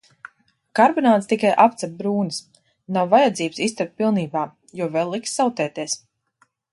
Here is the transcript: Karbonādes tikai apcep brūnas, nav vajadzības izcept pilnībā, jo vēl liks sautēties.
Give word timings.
Karbonādes 0.77 1.27
tikai 1.33 1.51
apcep 1.65 1.91
brūnas, 1.99 2.39
nav 2.97 3.11
vajadzības 3.13 3.61
izcept 3.67 3.95
pilnībā, 4.03 4.47
jo 4.81 4.89
vēl 4.97 5.13
liks 5.17 5.37
sautēties. 5.41 5.99